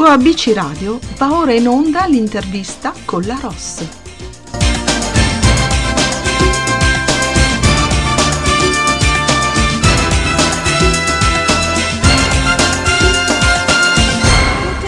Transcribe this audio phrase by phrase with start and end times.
[0.00, 3.86] Su ABC Radio va ora in onda l'intervista con la Ross.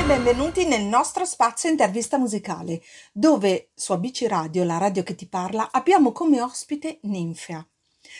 [0.06, 2.80] benvenuti nel nostro spazio intervista musicale,
[3.12, 7.62] dove su ABC Radio, la radio che ti parla, abbiamo come ospite Ninfea.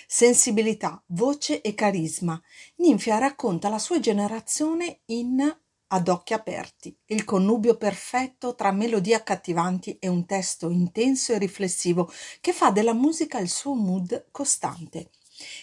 [0.07, 2.39] Sensibilità, voce e carisma.
[2.77, 5.61] Ninfea racconta la sua generazione in
[5.95, 12.11] Ad occhi aperti, il connubio perfetto tra melodie accattivanti e un testo intenso e riflessivo
[12.41, 15.11] che fa della musica il suo mood costante.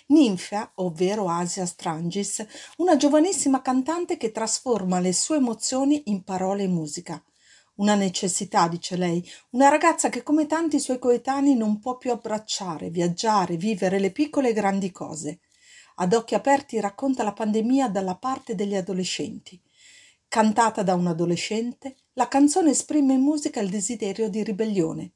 [0.10, 2.46] Ninfea, ovvero Asia Strangis,
[2.78, 7.20] una giovanissima cantante che trasforma le sue emozioni in parole e musica.
[7.78, 12.92] Una necessità, dice lei, una ragazza che come tanti suoi coetanei non può più abbracciare,
[12.92, 15.40] viaggiare, vivere le piccole e grandi cose.
[15.96, 19.60] Ad occhi aperti racconta la pandemia dalla parte degli adolescenti.
[20.30, 25.12] Cantata da un adolescente, la canzone esprime in musica il desiderio di ribellione.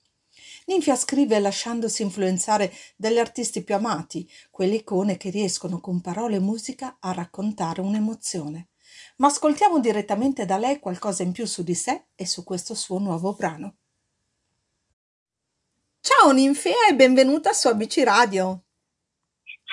[0.65, 6.39] Ninfia scrive lasciandosi influenzare dagli artisti più amati, quelle icone che riescono con parole e
[6.39, 8.67] musica a raccontare un'emozione
[9.17, 12.99] ma ascoltiamo direttamente da lei qualcosa in più su di sé e su questo suo
[12.99, 13.75] nuovo brano.
[15.99, 18.63] Ciao Ninfea e benvenuta su ABC Radio.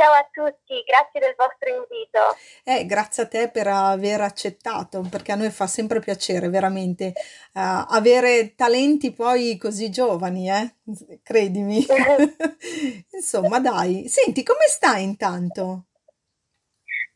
[0.01, 2.35] Ciao a tutti, grazie del vostro invito.
[2.65, 7.13] Eh, grazie a te per aver accettato, perché a noi fa sempre piacere veramente
[7.53, 10.77] uh, avere talenti poi così giovani, eh?
[11.23, 11.85] credimi.
[13.13, 15.89] Insomma, dai, senti, come stai intanto?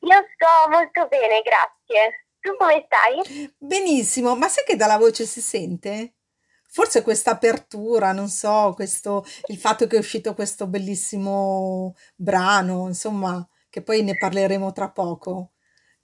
[0.00, 2.26] Io sto molto bene, grazie.
[2.38, 3.50] Tu come stai?
[3.56, 6.16] Benissimo, ma sai che dalla voce si sente?
[6.74, 13.46] Forse questa apertura, non so, questo, il fatto che è uscito questo bellissimo brano, insomma,
[13.70, 15.52] che poi ne parleremo tra poco.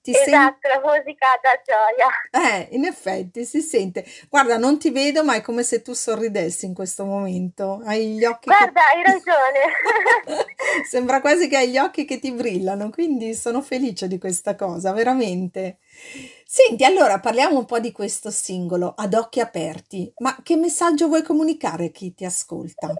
[0.01, 2.55] Ti esatto, sen- la musica da gioia.
[2.55, 4.05] Eh, in effetti si sente.
[4.29, 7.83] Guarda, non ti vedo, ma è come se tu sorridessi in questo momento.
[7.85, 8.47] Hai gli occhi.
[8.47, 8.97] Guarda, che...
[8.97, 10.47] hai ragione.
[10.89, 14.93] Sembra quasi che hai gli occhi che ti brillano, quindi sono felice di questa cosa,
[14.93, 15.79] veramente.
[16.53, 20.13] Senti, allora parliamo un po' di questo singolo, ad occhi aperti.
[20.19, 22.91] Ma che messaggio vuoi comunicare a chi ti ascolta?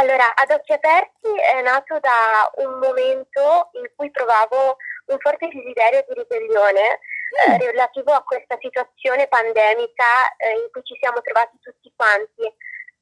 [0.00, 4.78] Allora, ad occhi aperti è nato da un momento in cui provavo
[5.12, 7.00] un forte desiderio di ribellione
[7.44, 7.68] eh, mm.
[7.68, 12.48] relativo a questa situazione pandemica eh, in cui ci siamo trovati tutti quanti.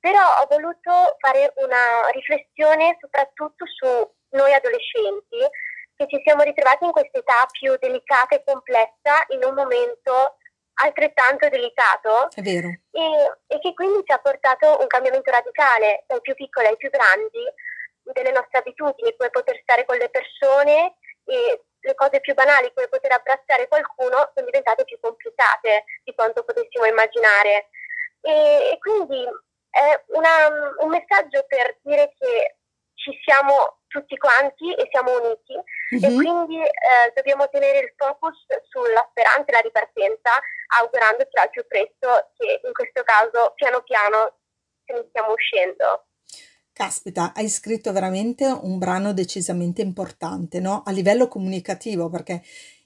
[0.01, 3.87] Però ho voluto fare una riflessione soprattutto su
[4.31, 5.39] noi adolescenti
[6.01, 10.37] che ci siamo ritrovati in questa età più delicata e complessa in un momento
[10.83, 12.69] altrettanto delicato È vero.
[12.91, 13.05] E,
[13.47, 17.45] e che quindi ci ha portato un cambiamento radicale dai più piccoli ai più grandi
[18.03, 22.89] delle nostre abitudini, come poter stare con le persone e le cose più banali come
[22.89, 27.69] poter abbracciare qualcuno sono diventate più complicate di quanto potessimo immaginare.
[28.23, 29.23] E, e quindi
[29.69, 30.49] è una,
[30.81, 32.57] un messaggio per dire che
[32.95, 36.05] ci siamo tutti quanti e siamo uniti mm-hmm.
[36.07, 40.31] e quindi eh, dobbiamo tenere il focus sulla speranza e la ripartenza
[40.79, 44.39] augurandoci al più presto che in questo caso piano piano
[44.87, 46.07] ce ne stiamo uscendo.
[46.73, 50.83] Caspita, hai scritto veramente un brano decisamente importante, no?
[50.87, 52.43] A livello comunicativo, perché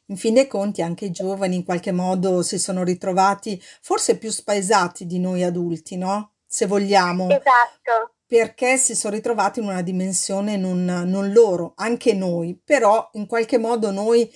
[0.07, 4.31] in fin dei conti anche i giovani in qualche modo si sono ritrovati forse più
[4.31, 6.33] spaesati di noi adulti, no?
[6.47, 7.29] Se vogliamo.
[7.29, 8.14] Esatto.
[8.27, 13.59] Perché si sono ritrovati in una dimensione non, non loro, anche noi, però in qualche
[13.59, 14.31] modo noi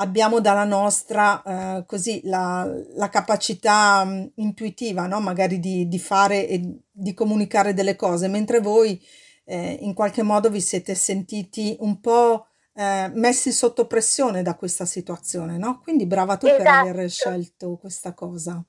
[0.00, 5.20] abbiamo dalla nostra eh, così la, la capacità mh, mm, intuitiva, no?
[5.20, 9.00] magari di, di, fare e di comunicare delle cose, mentre voi
[9.44, 14.84] eh, in qualche modo vi siete sentiti un po' eh, messi sotto pressione da questa
[14.84, 15.80] situazione, no?
[15.80, 16.62] Quindi brava tu esatto.
[16.62, 18.62] per aver scelto questa cosa.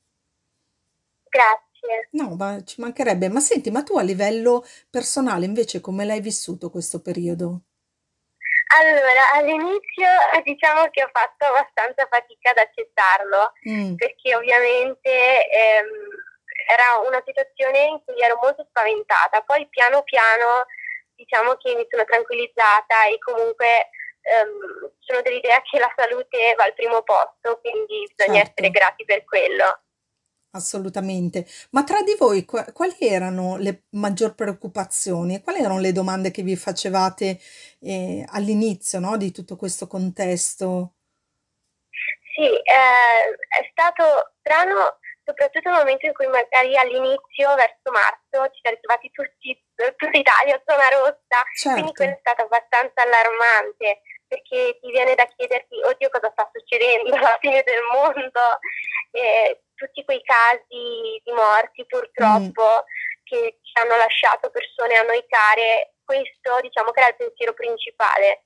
[1.29, 1.68] Grazie.
[2.11, 3.29] No, ma ci mancherebbe.
[3.29, 7.61] Ma senti, ma tu a livello personale invece come l'hai vissuto questo periodo?
[8.79, 10.07] Allora, all'inizio
[10.43, 13.95] diciamo che ho fatto abbastanza fatica ad accettarlo, mm.
[13.95, 15.89] perché ovviamente ehm,
[16.69, 20.65] era una situazione in cui ero molto spaventata, poi piano piano
[21.15, 23.89] diciamo che mi sono tranquillizzata e comunque
[24.21, 28.51] ehm, sono dell'idea che la salute va al primo posto, quindi bisogna certo.
[28.51, 29.81] essere grati per quello.
[30.51, 31.45] Assolutamente.
[31.71, 36.31] Ma tra di voi qua- quali erano le maggior preoccupazioni e quali erano le domande
[36.31, 37.39] che vi facevate
[37.81, 40.95] eh, all'inizio, no, di tutto questo contesto?
[42.33, 43.29] Sì, eh,
[43.59, 44.97] è stato strano
[45.29, 49.53] soprattutto nel momento in cui magari all'inizio, verso marzo, ci siamo ritrovati tutti,
[49.97, 51.39] tutta Italia, zona rossa,
[51.73, 52.21] quindi quello è certo.
[52.25, 54.01] stato abbastanza allarmante.
[54.29, 58.41] perché ti viene da chiederti, oddio cosa sta succedendo, la fine del mondo,
[59.11, 63.23] e tutti quei casi di morti purtroppo mm.
[63.23, 68.43] che ci hanno lasciato persone a noi care, questo diciamo che era il pensiero principale.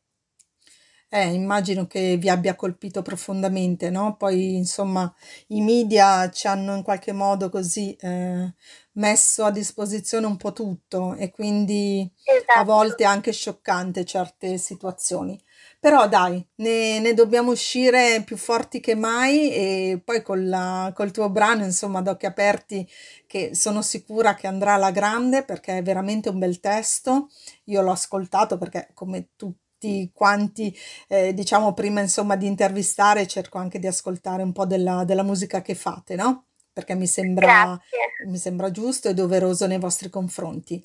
[1.09, 4.15] Eh, immagino che vi abbia colpito profondamente, no?
[4.17, 5.13] Poi, insomma,
[5.49, 8.51] i media ci hanno in qualche modo così eh,
[8.93, 12.59] messo a disposizione un po' tutto e quindi esatto.
[12.59, 15.39] a volte anche scioccante certe situazioni.
[15.79, 21.11] Però dai, ne, ne, dobbiamo uscire più forti che mai e poi con la, col
[21.11, 22.89] tuo brano, insomma, ad occhi aperti,
[23.27, 27.29] che sono sicura che andrà alla grande perché è veramente un bel testo.
[27.65, 30.73] Io l'ho ascoltato perché come tutti quanti,
[31.09, 35.61] eh, diciamo prima insomma di intervistare, cerco anche di ascoltare un po' della, della musica
[35.61, 36.45] che fate, no?
[36.71, 37.77] Perché mi sembra,
[38.27, 40.83] mi sembra giusto e doveroso nei vostri confronti.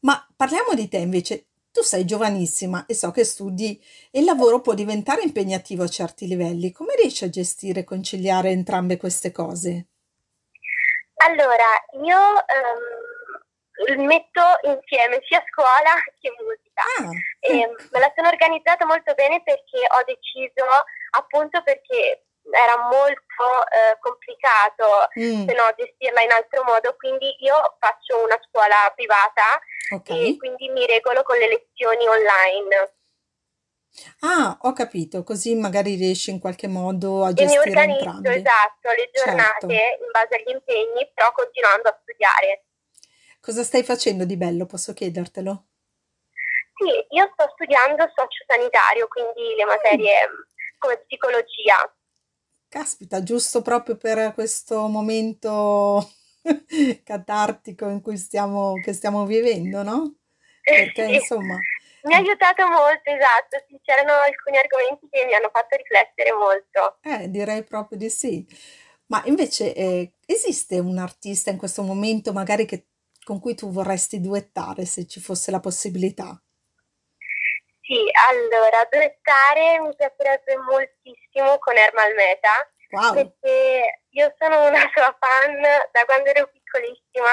[0.00, 1.46] Ma parliamo di te invece.
[1.76, 3.78] Tu sei giovanissima e so che studi
[4.10, 6.72] e il lavoro può diventare impegnativo a certi livelli.
[6.72, 9.88] Come riesci a gestire e conciliare entrambe queste cose?
[11.16, 11.68] Allora,
[12.02, 16.80] io um, metto insieme sia scuola che musica.
[16.96, 17.12] Ah.
[17.40, 20.64] E me la sono organizzata molto bene perché ho deciso,
[21.10, 25.46] appunto perché era molto eh, complicato mm.
[25.46, 29.58] se no gestirla in altro modo, quindi io faccio una scuola privata
[29.94, 30.34] okay.
[30.34, 32.94] e quindi mi regolo con le lezioni online.
[34.20, 38.28] Ah, ho capito, così magari riesci in qualche modo a gestire e mi organizzo, entrambi.
[38.28, 40.04] esatto, le giornate certo.
[40.04, 42.64] in base agli impegni, però continuando a studiare.
[43.40, 45.66] Cosa stai facendo di bello, posso chiedertelo?
[46.76, 50.78] Sì, io sto studiando sociosanitario, quindi le materie mm.
[50.78, 51.76] come psicologia.
[52.68, 56.12] Caspita, giusto proprio per questo momento
[57.04, 60.16] catartico in cui stiamo, che stiamo vivendo, no?
[60.62, 61.14] Perché sì.
[61.14, 61.58] insomma...
[62.02, 66.98] Mi ha aiutato molto, esatto, sì, c'erano alcuni argomenti che mi hanno fatto riflettere molto.
[67.02, 68.46] Eh, direi proprio di sì.
[69.06, 72.88] Ma invece eh, esiste un artista in questo momento magari che,
[73.24, 76.40] con cui tu vorresti duettare se ci fosse la possibilità?
[77.86, 83.14] Sì, allora, duettare mi piacerebbe moltissimo con Ermal Meta, wow.
[83.14, 85.60] perché io sono una sua fan
[85.92, 87.30] da quando ero piccolissima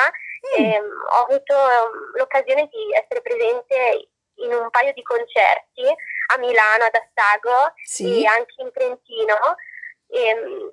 [0.60, 0.64] mm.
[0.64, 5.88] e um, ho avuto um, l'occasione di essere presente in un paio di concerti
[6.34, 8.22] a Milano, ad Assago sì.
[8.22, 9.38] e anche in Trentino.
[10.08, 10.72] E, um,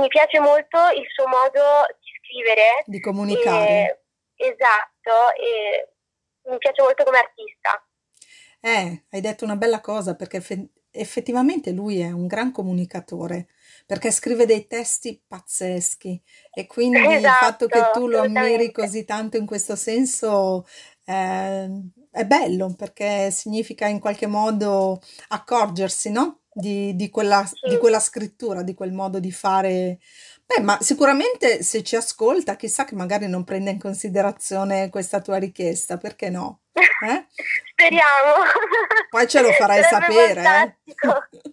[0.00, 2.82] mi piace molto il suo modo di scrivere.
[2.84, 4.02] Di comunicare.
[4.34, 5.88] E, esatto, e
[6.46, 7.80] mi piace molto come artista.
[8.60, 13.48] Eh, hai detto una bella cosa perché eff- effettivamente lui è un gran comunicatore
[13.86, 16.20] perché scrive dei testi pazzeschi
[16.52, 20.66] e quindi esatto, il fatto che tu lo ammiri così tanto in questo senso
[21.04, 26.40] eh, è bello perché significa in qualche modo accorgersi, no?
[26.52, 27.68] Di, di, quella, sì.
[27.68, 29.98] di quella scrittura, di quel modo di fare.
[30.52, 35.36] Beh, ma sicuramente se ci ascolta, chissà che magari non prende in considerazione questa tua
[35.36, 36.62] richiesta, perché no?
[36.72, 37.26] Eh?
[37.70, 38.42] Speriamo.
[39.10, 40.76] Poi ce lo farai sapere.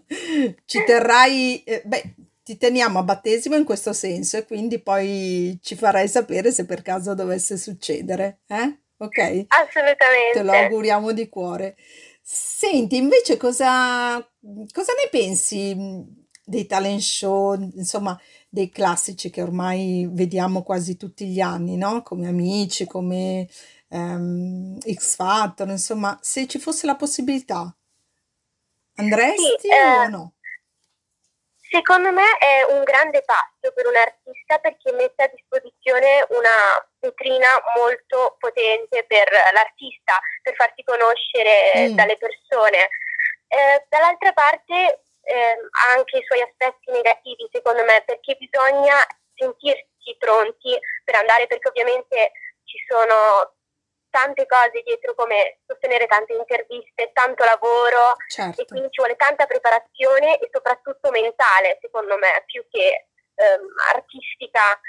[0.10, 0.56] Eh?
[0.66, 5.76] Ci terrai, eh, beh, ti teniamo a battesimo in questo senso e quindi poi ci
[5.76, 8.40] farai sapere se per caso dovesse succedere.
[8.48, 8.80] Eh?
[8.98, 9.46] Ok?
[9.48, 10.32] Assolutamente.
[10.34, 11.76] Te lo auguriamo di cuore.
[12.22, 14.18] Senti, invece cosa,
[14.72, 21.42] cosa ne pensi dei talent show, insomma, dei classici che ormai vediamo quasi tutti gli
[21.42, 22.02] anni, no?
[22.04, 23.48] Come amici, come
[23.90, 27.76] ehm, X Factor, insomma, se ci fosse la possibilità,
[28.96, 30.34] andresti Sì, o eh, no?
[31.70, 37.48] secondo me è un grande passo per un artista perché mette a disposizione una vetrina
[37.76, 42.90] molto potente per l'artista, per farsi conoscere Mm, dalle persone.
[43.48, 48.96] Eh, dall'altra parte eh, ha anche i suoi aspetti negativi, secondo me, perché bisogna
[49.36, 52.32] sentirsi pronti per andare, perché ovviamente
[52.64, 53.54] ci sono
[54.10, 58.62] tante cose dietro come sostenere tante interviste, tanto lavoro certo.
[58.62, 64.80] e quindi ci vuole tanta preparazione e soprattutto mentale, secondo me, più che ehm, artistica.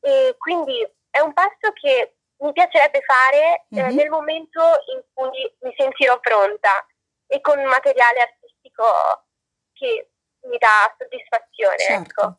[0.00, 3.90] E quindi è un passo che mi piacerebbe fare mm-hmm.
[3.90, 4.60] eh, nel momento
[4.94, 6.84] in cui mi sentirò pronta
[7.26, 8.84] e con materiale artistico
[9.74, 10.10] che
[10.48, 11.74] mi dà soddisfazione.
[11.74, 11.84] Ecco.
[11.84, 12.22] Certo.
[12.22, 12.38] Ecco.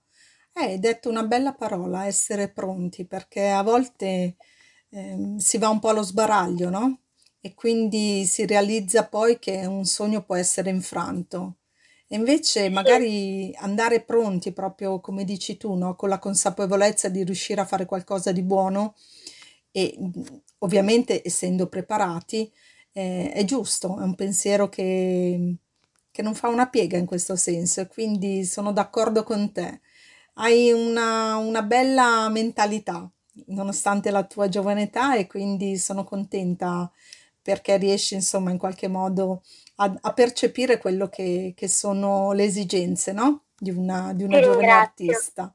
[0.57, 4.37] Eh, hai detto una bella parola, essere pronti, perché a volte
[4.89, 7.01] eh, si va un po' allo sbaraglio, no?
[7.41, 11.57] E quindi si realizza poi che un sogno può essere infranto.
[12.07, 15.95] E invece magari andare pronti, proprio come dici tu, no?
[15.95, 18.95] Con la consapevolezza di riuscire a fare qualcosa di buono
[19.71, 19.97] e
[20.59, 22.49] ovviamente essendo preparati,
[22.93, 25.57] eh, è giusto, è un pensiero che
[26.15, 29.81] che non fa una piega in questo senso e quindi sono d'accordo con te.
[30.35, 33.11] Hai una, una bella mentalità
[33.47, 36.89] nonostante la tua giovane età e quindi sono contenta
[37.41, 39.43] perché riesci insomma in qualche modo
[39.75, 43.47] a, a percepire quello che, che, sono le esigenze no?
[43.59, 45.53] di una, di una giovane artista.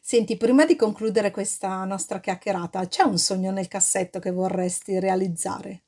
[0.00, 5.82] Senti, prima di concludere questa nostra chiacchierata, c'è un sogno nel cassetto che vorresti realizzare?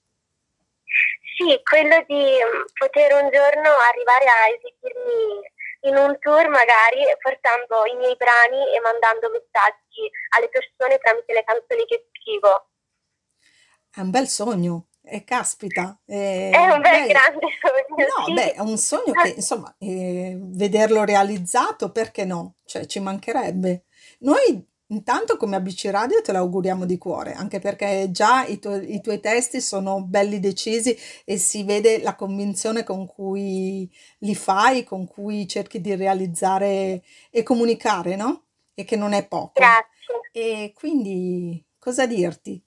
[1.36, 5.42] Sì, quello di mm, poter un giorno arrivare a esibirmi
[5.84, 11.44] in un tour magari portando i miei brani e mandando messaggi alle persone tramite le
[11.44, 12.70] canzoni che scrivo.
[13.90, 14.86] È un bel sogno.
[15.06, 18.06] E eh, caspita, eh, è un bel beh, grande sogno.
[18.06, 18.32] No, sì.
[18.32, 22.54] beh, è un sogno che insomma, eh, vederlo realizzato, perché no?
[22.64, 23.84] Cioè, ci mancherebbe.
[24.20, 29.00] Noi intanto come ABC Radio te l'auguriamo di cuore, anche perché già i, tu- i
[29.00, 35.06] tuoi testi sono belli decisi e si vede la convinzione con cui li fai, con
[35.06, 38.44] cui cerchi di realizzare e comunicare, no?
[38.74, 39.52] E che non è poco.
[39.54, 40.20] Grazie.
[40.32, 42.62] E quindi cosa dirti?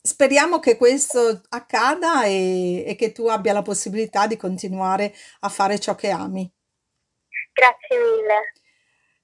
[0.00, 5.78] Speriamo che questo accada e, e che tu abbia la possibilità di continuare a fare
[5.78, 6.50] ciò che ami.
[7.54, 8.52] Grazie mille.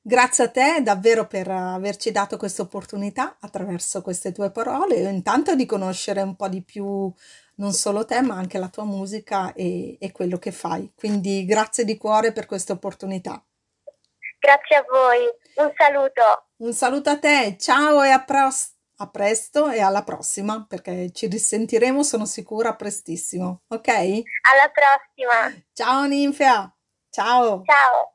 [0.02, 5.54] Grazie a te davvero per averci dato questa opportunità attraverso queste tue parole e intanto
[5.54, 7.12] di conoscere un po' di più
[7.56, 10.90] non solo te ma anche la tua musica e, e quello che fai.
[10.96, 13.44] Quindi grazie di cuore per questa opportunità.
[14.38, 15.18] Grazie a voi,
[15.56, 16.46] un saluto.
[16.56, 21.26] Un saluto a te, ciao e a presto a presto e alla prossima, perché ci
[21.26, 23.62] risentiremo, sono sicura, prestissimo.
[23.68, 23.88] Ok?
[23.88, 25.64] Alla prossima.
[25.72, 26.70] Ciao Ninfea.
[27.08, 27.62] Ciao.
[27.64, 28.14] Ciao.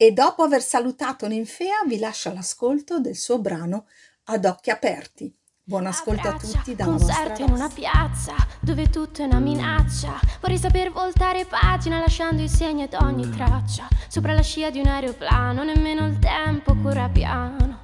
[0.00, 3.86] E dopo aver salutato Ninfea, vi lascio all'ascolto del suo brano
[4.26, 5.34] Ad occhi aperti.
[5.60, 10.20] Buon ascolto a tutti dalla concerto in una piazza dove tutto è una minaccia.
[10.40, 13.88] Vorrei saper voltare pagina lasciando i segni ad ogni traccia.
[14.06, 17.80] Sopra la scia di un aeroplano, nemmeno il tempo corra piano.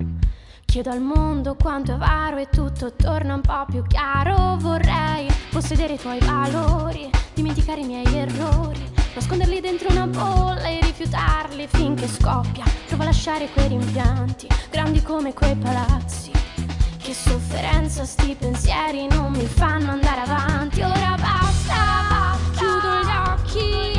[0.64, 4.56] Chiedo al mondo quanto è varo e tutto torna un po' più chiaro.
[4.58, 11.66] Vorrei possedere i tuoi valori, dimenticare i miei errori, nasconderli dentro una bolla e rifiutarli
[11.68, 12.64] finché scoppia.
[12.86, 16.32] Provo a lasciare quei rimpianti, grandi come quei palazzi.
[16.98, 20.80] Che sofferenza sti pensieri non mi fanno andare avanti.
[20.80, 23.92] Ora basta, chiudo gli occhi,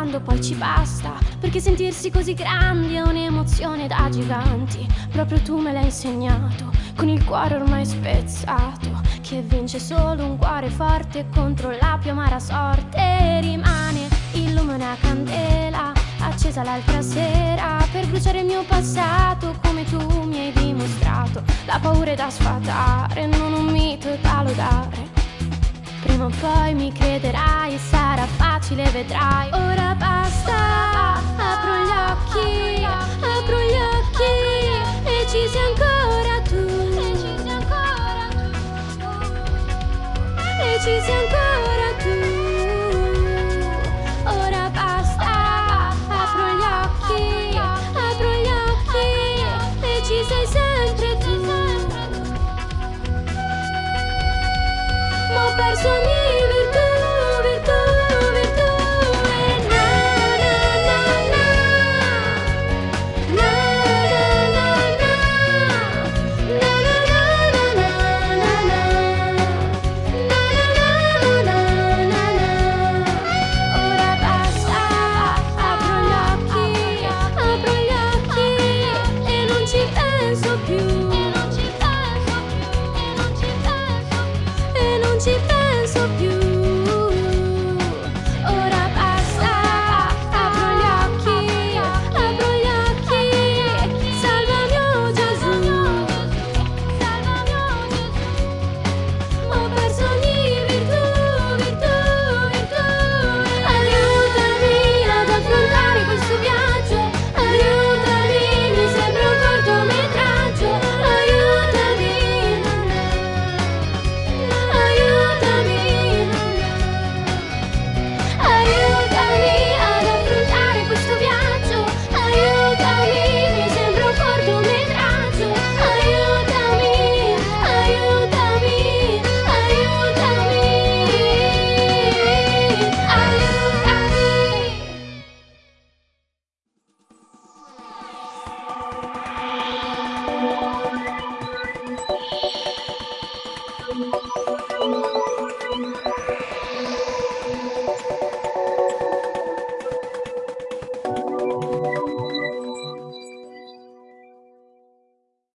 [0.00, 4.88] quando poi ci basta, perché sentirsi così grandi è un'emozione da giganti.
[5.12, 10.70] Proprio tu me l'hai insegnato, con il cuore ormai spezzato, che vince solo un cuore
[10.70, 13.40] forte contro la più amara sorte.
[13.42, 20.22] Rimane il lume una candela accesa l'altra sera per bruciare il mio passato come tu
[20.22, 21.42] mi hai dimostrato.
[21.66, 25.19] La paura è da sfatare, non un mito da lodare.
[26.20, 29.48] Prima o poi mi crederai, sarà facile, vedrai.
[29.52, 34.32] Ora basta, apro gli occhi, apro gli occhi
[35.08, 36.66] e ci sei ancora tu.
[40.60, 41.39] E ci sei ancora tu.